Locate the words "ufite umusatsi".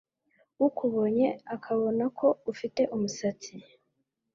2.51-3.51